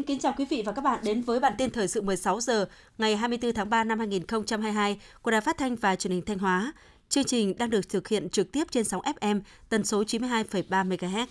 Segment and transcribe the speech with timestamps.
[0.00, 2.40] Xin kính chào quý vị và các bạn đến với bản tin thời sự 16
[2.40, 2.68] giờ
[2.98, 6.72] ngày 24 tháng 3 năm 2022 của Đài Phát thanh và Truyền hình Thanh Hóa.
[7.08, 11.26] Chương trình đang được thực hiện trực tiếp trên sóng FM tần số 92,3 MHz.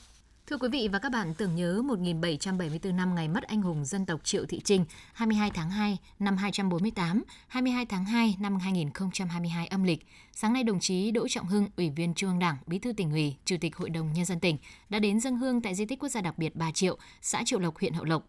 [0.48, 4.06] Thưa quý vị và các bạn, tưởng nhớ 1774 năm ngày mất anh hùng dân
[4.06, 9.84] tộc Triệu Thị Trinh, 22 tháng 2 năm 248, 22 tháng 2 năm 2022 âm
[9.84, 10.06] lịch.
[10.32, 13.12] Sáng nay, đồng chí Đỗ Trọng Hưng, Ủy viên Trung ương Đảng, Bí thư tỉnh
[13.12, 14.58] ủy, Chủ tịch Hội đồng Nhân dân tỉnh
[14.90, 17.60] đã đến dân hương tại di tích quốc gia đặc biệt Bà Triệu, xã Triệu
[17.60, 18.24] Lộc, huyện Hậu Lộc.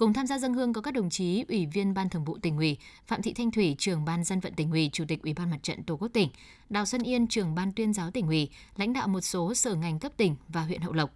[0.00, 2.56] Cùng tham gia dân hương có các đồng chí Ủy viên Ban Thường vụ tỉnh
[2.56, 5.50] ủy, Phạm Thị Thanh Thủy, trưởng Ban dân vận tỉnh ủy, Chủ tịch Ủy ban
[5.50, 6.28] Mặt trận Tổ quốc tỉnh,
[6.70, 9.98] Đào Xuân Yên, trưởng Ban tuyên giáo tỉnh ủy, lãnh đạo một số sở ngành
[9.98, 11.10] cấp tỉnh và huyện Hậu Lộc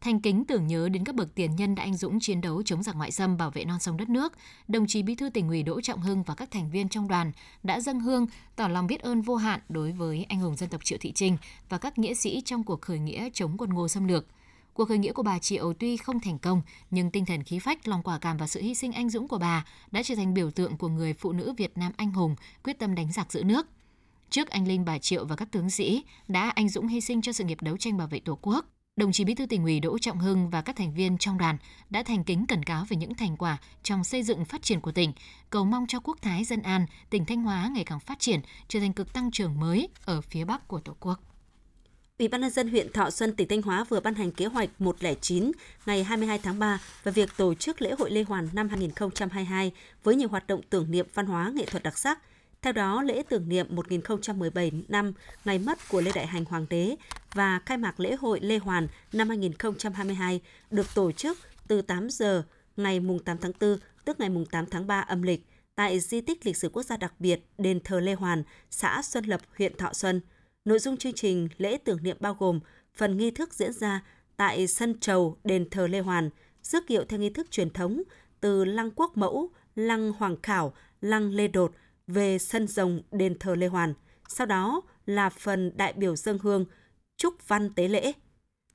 [0.00, 2.82] thành kính tưởng nhớ đến các bậc tiền nhân đã anh dũng chiến đấu chống
[2.82, 4.32] giặc ngoại xâm bảo vệ non sông đất nước,
[4.68, 7.32] đồng chí Bí thư tỉnh ủy Đỗ Trọng Hưng và các thành viên trong đoàn
[7.62, 8.26] đã dâng hương
[8.56, 11.36] tỏ lòng biết ơn vô hạn đối với anh hùng dân tộc Triệu Thị Trinh
[11.68, 14.26] và các nghĩa sĩ trong cuộc khởi nghĩa chống quân Ngô xâm lược.
[14.76, 17.88] Cuộc khởi nghĩa của bà Triệu tuy không thành công, nhưng tinh thần khí phách,
[17.88, 20.50] lòng quả cảm và sự hy sinh anh dũng của bà đã trở thành biểu
[20.50, 23.66] tượng của người phụ nữ Việt Nam anh hùng quyết tâm đánh giặc giữ nước.
[24.30, 27.32] Trước anh linh bà Triệu và các tướng sĩ đã anh dũng hy sinh cho
[27.32, 29.98] sự nghiệp đấu tranh bảo vệ Tổ quốc, đồng chí Bí thư tỉnh ủy Đỗ
[29.98, 31.56] Trọng Hưng và các thành viên trong đoàn
[31.90, 34.92] đã thành kính cẩn cáo về những thành quả trong xây dựng phát triển của
[34.92, 35.12] tỉnh,
[35.50, 38.80] cầu mong cho quốc thái dân an, tỉnh Thanh Hóa ngày càng phát triển, trở
[38.80, 41.20] thành cực tăng trưởng mới ở phía Bắc của Tổ quốc.
[42.18, 44.70] Ủy ban nhân dân huyện Thọ Xuân, tỉnh Thanh Hóa vừa ban hành kế hoạch
[44.78, 45.52] 109
[45.86, 49.72] ngày 22 tháng 3 về việc tổ chức lễ hội Lê Hoàn năm 2022
[50.04, 52.18] với nhiều hoạt động tưởng niệm văn hóa nghệ thuật đặc sắc–
[52.66, 55.12] theo đó, lễ tưởng niệm 1017 năm
[55.44, 56.96] ngày mất của Lê Đại Hành Hoàng đế
[57.34, 62.42] và khai mạc lễ hội Lê Hoàn năm 2022 được tổ chức từ 8 giờ
[62.76, 66.56] ngày 8 tháng 4, tức ngày 8 tháng 3 âm lịch, tại di tích lịch
[66.56, 70.20] sử quốc gia đặc biệt đền thờ Lê Hoàn, xã Xuân Lập, huyện Thọ Xuân.
[70.66, 72.60] Nội dung chương trình lễ tưởng niệm bao gồm
[72.94, 74.04] phần nghi thức diễn ra
[74.36, 76.30] tại sân trầu đền thờ Lê Hoàn,
[76.62, 78.02] rước kiệu theo nghi thức truyền thống
[78.40, 81.72] từ lăng quốc mẫu, lăng hoàng khảo, lăng lê đột–
[82.06, 83.94] về sân rồng đền thờ Lê Hoàn.
[84.28, 86.64] Sau đó là phần đại biểu dân hương,
[87.16, 88.12] chúc văn tế lễ.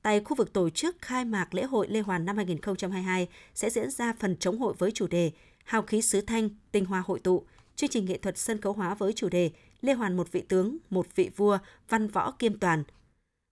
[0.02, 3.90] Tại khu vực tổ chức khai mạc lễ hội Lê Hoàn năm 2022 sẽ diễn
[3.90, 5.32] ra phần chống hội với chủ đề
[5.64, 8.94] Hào khí sứ thanh, tinh hoa hội tụ, chương trình nghệ thuật sân khấu hóa
[8.94, 9.50] với chủ đề
[9.82, 12.84] Lê Hoàn một vị tướng, một vị vua, văn võ kiêm toàn.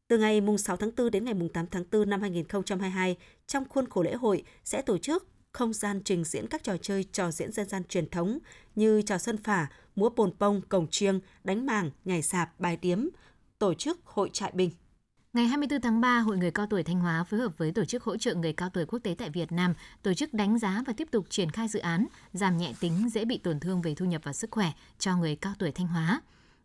[0.08, 4.02] Từ ngày 6 tháng 4 đến ngày 8 tháng 4 năm 2022, trong khuôn khổ
[4.02, 7.68] lễ hội sẽ tổ chức không gian trình diễn các trò chơi trò diễn dân
[7.68, 8.38] gian truyền thống
[8.74, 13.04] như trò sân phả, múa bồn bông, cổng chiêng, đánh màng, nhảy sạp, bài điếm,
[13.58, 14.70] tổ chức hội trại binh.
[15.32, 18.02] Ngày 24 tháng 3, Hội Người Cao Tuổi Thanh Hóa phối hợp với Tổ chức
[18.02, 20.92] Hỗ trợ Người Cao Tuổi Quốc tế tại Việt Nam tổ chức đánh giá và
[20.92, 24.04] tiếp tục triển khai dự án giảm nhẹ tính dễ bị tổn thương về thu
[24.04, 26.20] nhập và sức khỏe cho người cao tuổi Thanh Hóa.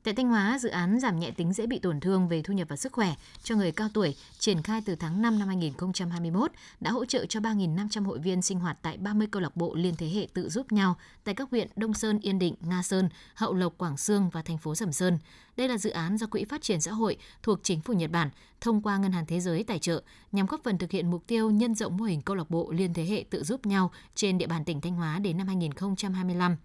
[0.06, 2.68] Tại Thanh Hóa, dự án giảm nhẹ tính dễ bị tổn thương về thu nhập
[2.70, 6.92] và sức khỏe cho người cao tuổi triển khai từ tháng 5 năm 2021 đã
[6.92, 10.10] hỗ trợ cho 3.500 hội viên sinh hoạt tại 30 câu lạc bộ liên thế
[10.10, 13.78] hệ tự giúp nhau tại các huyện Đông Sơn, Yên Định, Nga Sơn, Hậu Lộc,
[13.78, 15.18] Quảng Sương và thành phố Sầm Sơn.
[15.58, 18.30] Đây là dự án do Quỹ Phát triển Xã hội thuộc Chính phủ Nhật Bản
[18.62, 20.02] thông qua Ngân hàng Thế giới tài trợ
[20.32, 22.94] nhằm góp phần thực hiện mục tiêu nhân rộng mô hình câu lạc bộ liên
[22.94, 26.56] thế hệ tự giúp nhau trên địa bàn tỉnh Thanh Hóa đến năm 2025.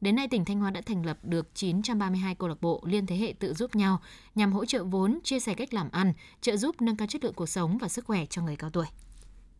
[0.00, 3.16] Đến nay, tỉnh Thanh Hóa đã thành lập được 932 câu lạc bộ liên thế
[3.16, 4.00] hệ tự giúp nhau
[4.34, 7.34] nhằm hỗ trợ vốn, chia sẻ cách làm ăn, trợ giúp nâng cao chất lượng
[7.34, 8.86] cuộc sống và sức khỏe cho người cao tuổi.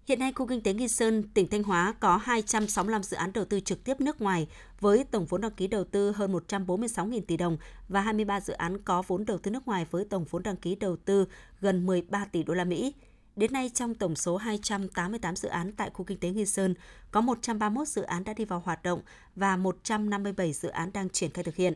[0.08, 3.44] Hiện nay, khu kinh tế Nghi Sơn, tỉnh Thanh Hóa có 265 dự án đầu
[3.44, 4.48] tư trực tiếp nước ngoài
[4.80, 7.56] với tổng vốn đăng ký đầu tư hơn 146.000 tỷ đồng
[7.88, 10.74] và 23 dự án có vốn đầu tư nước ngoài với tổng vốn đăng ký
[10.74, 11.26] đầu tư
[11.60, 12.94] gần 13 tỷ đô la Mỹ.
[13.36, 16.74] Đến nay, trong tổng số 288 dự án tại khu kinh tế Nghi Sơn,
[17.10, 19.00] có 131 dự án đã đi vào hoạt động
[19.34, 21.74] và 157 dự án đang triển khai thực hiện.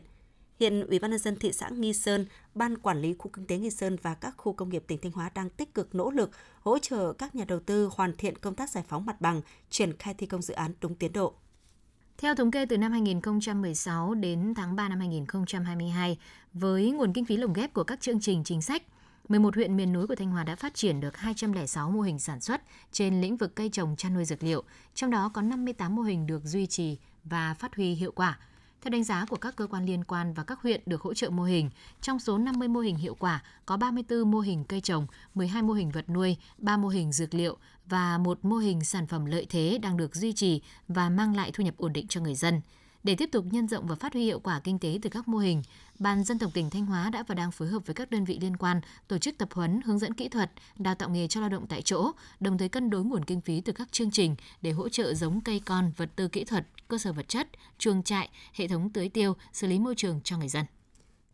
[0.59, 3.57] Hiện Ủy ban nhân dân thị xã Nghi Sơn, Ban quản lý khu kinh tế
[3.57, 6.31] Nghi Sơn và các khu công nghiệp tỉnh Thanh Hóa đang tích cực nỗ lực
[6.61, 9.97] hỗ trợ các nhà đầu tư hoàn thiện công tác giải phóng mặt bằng, triển
[9.97, 11.33] khai thi công dự án đúng tiến độ.
[12.17, 16.17] Theo thống kê từ năm 2016 đến tháng 3 năm 2022,
[16.53, 18.83] với nguồn kinh phí lồng ghép của các chương trình chính sách,
[19.31, 22.41] 11 huyện miền núi của Thanh Hóa đã phát triển được 206 mô hình sản
[22.41, 22.61] xuất
[22.91, 24.63] trên lĩnh vực cây trồng chăn nuôi dược liệu,
[24.95, 28.39] trong đó có 58 mô hình được duy trì và phát huy hiệu quả.
[28.81, 31.29] Theo đánh giá của các cơ quan liên quan và các huyện được hỗ trợ
[31.29, 31.69] mô hình,
[32.01, 35.73] trong số 50 mô hình hiệu quả có 34 mô hình cây trồng, 12 mô
[35.73, 39.45] hình vật nuôi, 3 mô hình dược liệu và một mô hình sản phẩm lợi
[39.49, 42.61] thế đang được duy trì và mang lại thu nhập ổn định cho người dân.
[43.03, 45.37] Để tiếp tục nhân rộng và phát huy hiệu quả kinh tế từ các mô
[45.37, 45.63] hình,
[45.99, 48.37] Ban dân tộc tỉnh Thanh Hóa đã và đang phối hợp với các đơn vị
[48.41, 51.49] liên quan tổ chức tập huấn, hướng dẫn kỹ thuật, đào tạo nghề cho lao
[51.49, 54.71] động tại chỗ, đồng thời cân đối nguồn kinh phí từ các chương trình để
[54.71, 58.29] hỗ trợ giống cây con, vật tư kỹ thuật, cơ sở vật chất, chuồng trại,
[58.53, 60.65] hệ thống tưới tiêu, xử lý môi trường cho người dân.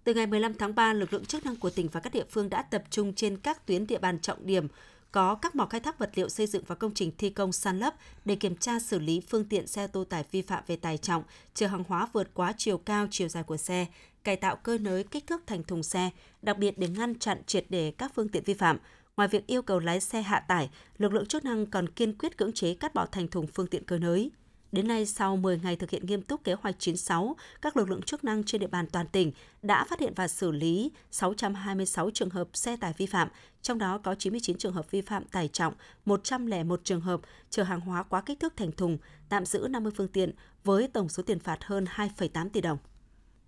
[0.04, 2.50] Từ ngày 15 tháng 3, lực lượng chức năng của tỉnh và các địa phương
[2.50, 4.68] đã tập trung trên các tuyến địa bàn trọng điểm
[5.12, 7.80] có các mỏ khai thác vật liệu xây dựng và công trình thi công san
[7.80, 7.94] lấp
[8.26, 10.98] để kiểm tra xử lý phương tiện xe ô tô tải vi phạm về tải
[10.98, 11.24] trọng,
[11.54, 13.86] chở hàng hóa vượt quá chiều cao, chiều dài của xe,
[14.24, 16.10] cải tạo cơ nới kích thước thành thùng xe,
[16.42, 18.78] đặc biệt để ngăn chặn triệt để các phương tiện vi phạm.
[19.18, 22.38] Ngoài việc yêu cầu lái xe hạ tải, lực lượng chức năng còn kiên quyết
[22.38, 24.32] cưỡng chế cắt bỏ thành thùng phương tiện cơ nới.
[24.72, 28.02] Đến nay, sau 10 ngày thực hiện nghiêm túc kế hoạch 96, các lực lượng
[28.02, 29.32] chức năng trên địa bàn toàn tỉnh
[29.62, 33.28] đã phát hiện và xử lý 626 trường hợp xe tải vi phạm,
[33.62, 35.74] trong đó có 99 trường hợp vi phạm tải trọng,
[36.06, 38.98] 101 trường hợp chở hàng hóa quá kích thước thành thùng,
[39.30, 40.32] tạm giữ 50 phương tiện
[40.64, 42.78] với tổng số tiền phạt hơn 2,8 tỷ đồng.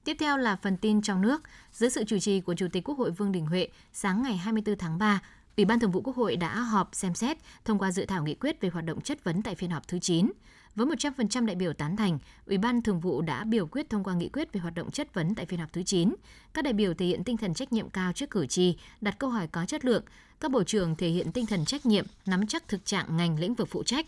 [0.04, 1.42] Tiếp theo là phần tin trong nước.
[1.74, 4.78] Dưới sự chủ trì của Chủ tịch Quốc hội Vương Đình Huệ, sáng ngày 24
[4.78, 5.22] tháng 3,
[5.58, 8.36] Ủy ban Thường vụ Quốc hội đã họp xem xét thông qua dự thảo nghị
[8.36, 10.30] quyết về hoạt động chất vấn tại phiên họp thứ 9.
[10.76, 14.14] Với 100% đại biểu tán thành, Ủy ban Thường vụ đã biểu quyết thông qua
[14.14, 16.16] nghị quyết về hoạt động chất vấn tại phiên họp thứ 9.
[16.54, 19.30] Các đại biểu thể hiện tinh thần trách nhiệm cao trước cử tri, đặt câu
[19.30, 20.04] hỏi có chất lượng.
[20.40, 23.54] Các bộ trưởng thể hiện tinh thần trách nhiệm, nắm chắc thực trạng ngành lĩnh
[23.54, 24.06] vực phụ trách,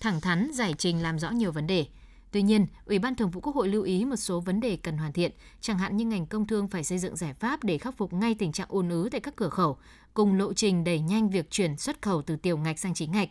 [0.00, 1.86] thẳng thắn giải trình làm rõ nhiều vấn đề.
[2.30, 4.98] Tuy nhiên, Ủy ban Thường vụ Quốc hội lưu ý một số vấn đề cần
[4.98, 7.96] hoàn thiện, chẳng hạn như ngành công thương phải xây dựng giải pháp để khắc
[7.96, 9.76] phục ngay tình trạng ùn ứ tại các cửa khẩu,
[10.14, 13.28] cùng lộ trình đẩy nhanh việc chuyển xuất khẩu từ tiểu ngạch sang chính ngạch.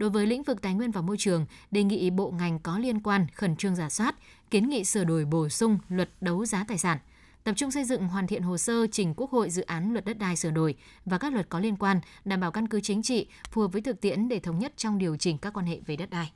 [0.00, 3.00] Đối với lĩnh vực tài nguyên và môi trường, đề nghị bộ ngành có liên
[3.00, 4.16] quan khẩn trương giả soát,
[4.50, 6.98] kiến nghị sửa đổi bổ sung luật đấu giá tài sản,
[7.44, 10.18] tập trung xây dựng hoàn thiện hồ sơ trình Quốc hội dự án luật đất
[10.18, 10.74] đai sửa đổi
[11.04, 13.82] và các luật có liên quan, đảm bảo căn cứ chính trị phù hợp với
[13.82, 16.32] thực tiễn để thống nhất trong điều chỉnh các quan hệ về đất đai.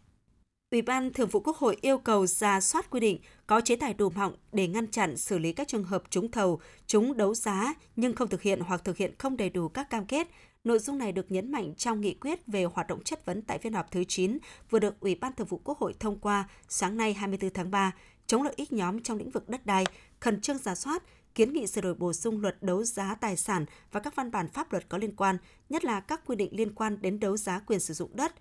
[0.71, 3.95] Ủy ban Thường vụ Quốc hội yêu cầu ra soát quy định có chế tài
[3.95, 7.75] đủ họng để ngăn chặn xử lý các trường hợp trúng thầu, trúng đấu giá
[7.97, 10.29] nhưng không thực hiện hoặc thực hiện không đầy đủ các cam kết.
[10.65, 13.59] Nội dung này được nhấn mạnh trong nghị quyết về hoạt động chất vấn tại
[13.59, 14.39] phiên họp thứ 9
[14.71, 17.93] vừa được Ủy ban Thường vụ Quốc hội thông qua sáng nay 24 tháng 3,
[18.27, 19.85] chống lợi ích nhóm trong lĩnh vực đất đai,
[20.21, 21.03] khẩn trương giả soát,
[21.35, 24.49] kiến nghị sửa đổi bổ sung luật đấu giá tài sản và các văn bản
[24.49, 25.39] pháp luật có liên quan,
[25.69, 28.35] nhất là các quy định liên quan đến đấu giá quyền sử dụng đất,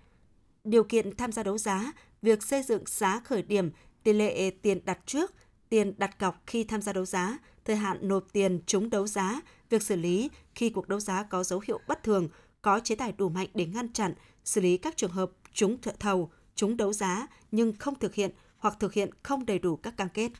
[0.64, 1.92] điều kiện tham gia đấu giá,
[2.22, 3.70] việc xây dựng giá khởi điểm,
[4.02, 5.34] tỷ lệ tiền đặt trước,
[5.68, 9.40] tiền đặt cọc khi tham gia đấu giá, thời hạn nộp tiền trúng đấu giá,
[9.74, 12.28] việc xử lý khi cuộc đấu giá có dấu hiệu bất thường,
[12.62, 16.30] có chế tài đủ mạnh để ngăn chặn, xử lý các trường hợp trúng thầu,
[16.54, 20.08] trúng đấu giá nhưng không thực hiện hoặc thực hiện không đầy đủ các cam
[20.08, 20.32] kết.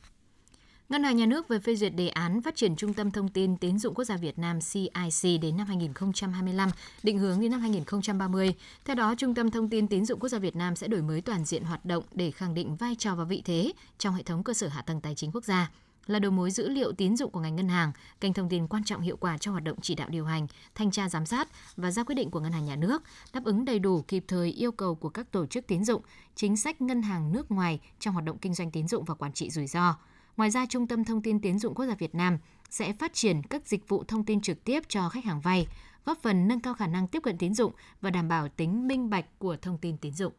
[0.88, 3.56] Ngân hàng Nhà nước vừa phê duyệt đề án phát triển Trung tâm Thông tin
[3.56, 6.70] Tín dụng Quốc gia Việt Nam CIC đến năm 2025,
[7.02, 8.54] định hướng đến năm 2030.
[8.84, 11.20] Theo đó, Trung tâm Thông tin Tín dụng Quốc gia Việt Nam sẽ đổi mới
[11.20, 14.44] toàn diện hoạt động để khẳng định vai trò và vị thế trong hệ thống
[14.44, 15.70] cơ sở hạ tầng tài chính quốc gia
[16.06, 18.84] là đầu mối dữ liệu tín dụng của ngành ngân hàng, kênh thông tin quan
[18.84, 21.90] trọng hiệu quả cho hoạt động chỉ đạo điều hành, thanh tra giám sát và
[21.90, 23.02] ra quyết định của ngân hàng nhà nước,
[23.32, 26.02] đáp ứng đầy đủ kịp thời yêu cầu của các tổ chức tín dụng,
[26.34, 29.32] chính sách ngân hàng nước ngoài trong hoạt động kinh doanh tín dụng và quản
[29.32, 29.94] trị rủi ro.
[30.36, 32.38] Ngoài ra, Trung tâm Thông tin Tiến dụng Quốc gia Việt Nam
[32.70, 35.66] sẽ phát triển các dịch vụ thông tin trực tiếp cho khách hàng vay,
[36.04, 39.10] góp phần nâng cao khả năng tiếp cận tín dụng và đảm bảo tính minh
[39.10, 40.32] bạch của thông tin tín dụng.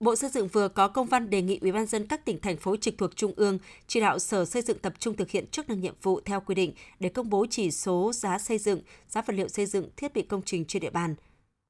[0.00, 2.56] Bộ Xây dựng vừa có công văn đề nghị Ủy ban dân các tỉnh thành
[2.56, 5.68] phố trực thuộc trung ương chỉ đạo Sở Xây dựng tập trung thực hiện chức
[5.68, 9.22] năng nhiệm vụ theo quy định để công bố chỉ số giá xây dựng, giá
[9.22, 11.14] vật liệu xây dựng, thiết bị công trình trên địa bàn.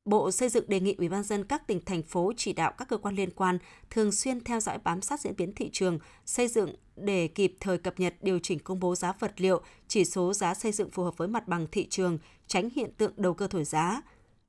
[0.05, 2.89] Bộ Xây dựng đề nghị Ủy ban dân các tỉnh thành phố chỉ đạo các
[2.89, 3.59] cơ quan liên quan
[3.91, 7.79] thường xuyên theo dõi bám sát diễn biến thị trường, xây dựng để kịp thời
[7.79, 11.03] cập nhật điều chỉnh công bố giá vật liệu, chỉ số giá xây dựng phù
[11.03, 14.03] hợp với mặt bằng thị trường, tránh hiện tượng đầu cơ thổi giá.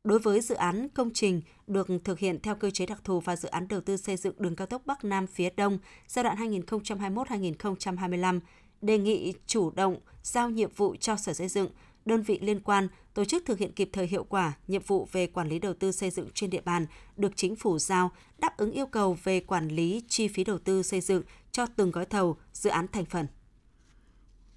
[0.03, 3.35] Đối với dự án công trình được thực hiện theo cơ chế đặc thù và
[3.35, 6.37] dự án đầu tư xây dựng đường cao tốc Bắc Nam phía Đông giai đoạn
[6.37, 8.39] 2021-2025,
[8.81, 11.69] đề nghị chủ động giao nhiệm vụ cho Sở Xây dựng,
[12.05, 15.27] đơn vị liên quan tổ chức thực hiện kịp thời hiệu quả nhiệm vụ về
[15.27, 16.85] quản lý đầu tư xây dựng trên địa bàn
[17.17, 20.83] được chính phủ giao, đáp ứng yêu cầu về quản lý chi phí đầu tư
[20.83, 23.27] xây dựng cho từng gói thầu, dự án thành phần.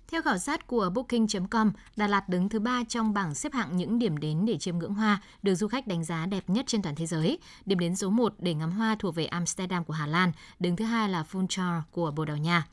[0.09, 3.99] Theo khảo sát của Booking.com, Đà Lạt đứng thứ ba trong bảng xếp hạng những
[3.99, 6.95] điểm đến để chiêm ngưỡng hoa được du khách đánh giá đẹp nhất trên toàn
[6.95, 7.39] thế giới.
[7.67, 10.85] Điểm đến số 1 để ngắm hoa thuộc về Amsterdam của Hà Lan, đứng thứ
[10.85, 12.67] hai là Funchal của Bồ Đào Nha.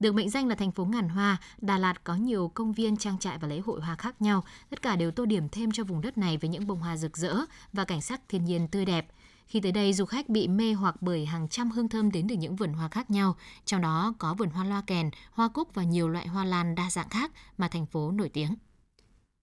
[0.00, 3.18] Được mệnh danh là thành phố ngàn hoa, Đà Lạt có nhiều công viên, trang
[3.18, 4.44] trại và lễ hội hoa khác nhau.
[4.70, 7.16] Tất cả đều tô điểm thêm cho vùng đất này với những bông hoa rực
[7.16, 7.36] rỡ
[7.72, 9.06] và cảnh sắc thiên nhiên tươi đẹp.
[9.46, 12.34] Khi tới đây, du khách bị mê hoặc bởi hàng trăm hương thơm đến từ
[12.34, 15.84] những vườn hoa khác nhau, trong đó có vườn hoa loa kèn, hoa cúc và
[15.84, 18.54] nhiều loại hoa lan đa dạng khác mà thành phố nổi tiếng.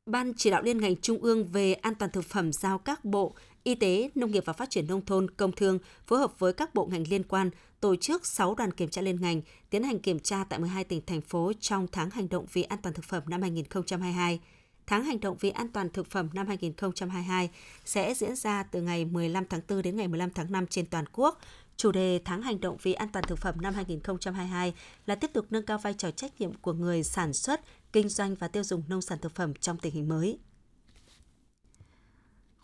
[0.05, 3.35] Ban chỉ đạo liên ngành trung ương về an toàn thực phẩm giao các bộ
[3.63, 6.75] Y tế, Nông nghiệp và Phát triển Nông thôn, Công thương phối hợp với các
[6.75, 7.49] bộ ngành liên quan
[7.79, 11.01] tổ chức 6 đoàn kiểm tra liên ngành tiến hành kiểm tra tại 12 tỉnh,
[11.05, 14.39] thành phố trong tháng hành động vì an toàn thực phẩm năm 2022.
[14.87, 17.49] Tháng hành động vì an toàn thực phẩm năm 2022
[17.85, 21.05] sẽ diễn ra từ ngày 15 tháng 4 đến ngày 15 tháng 5 trên toàn
[21.13, 21.39] quốc.
[21.77, 24.73] Chủ đề tháng hành động vì an toàn thực phẩm năm 2022
[25.05, 27.61] là tiếp tục nâng cao vai trò trách nhiệm của người sản xuất,
[27.93, 30.39] kinh doanh và tiêu dùng nông sản thực phẩm trong tình hình mới.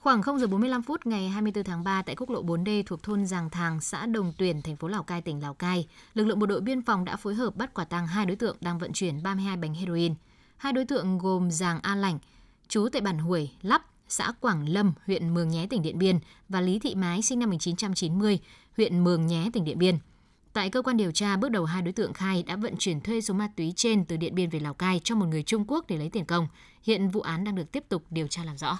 [0.03, 3.25] Khoảng 0 giờ 45 phút ngày 24 tháng 3 tại quốc lộ 4D thuộc thôn
[3.25, 6.45] Giàng Thàng, xã Đồng Tuyển, thành phố Lào Cai, tỉnh Lào Cai, lực lượng bộ
[6.45, 9.23] đội biên phòng đã phối hợp bắt quả tang hai đối tượng đang vận chuyển
[9.23, 10.13] 32 bánh heroin.
[10.57, 12.19] Hai đối tượng gồm Giàng A Lảnh,
[12.67, 16.19] chú tại bản Huổi, Lắp, xã Quảng Lâm, huyện Mường Nhé, tỉnh Điện Biên
[16.49, 18.39] và Lý Thị Mái sinh năm 1990,
[18.77, 19.97] huyện Mường Nhé, tỉnh Điện Biên.
[20.53, 23.21] Tại cơ quan điều tra, bước đầu hai đối tượng khai đã vận chuyển thuê
[23.21, 25.85] số ma túy trên từ Điện Biên về Lào Cai cho một người Trung Quốc
[25.87, 26.47] để lấy tiền công.
[26.83, 28.79] Hiện vụ án đang được tiếp tục điều tra làm rõ.